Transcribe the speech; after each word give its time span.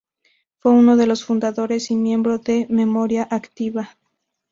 Fue 0.57 0.71
uno 0.71 0.97
de 0.97 1.05
los 1.05 1.23
fundadores 1.25 1.91
y 1.91 1.95
miembro 1.95 2.39
de 2.39 2.65
Memoria 2.71 3.21
Activa. 3.29 3.95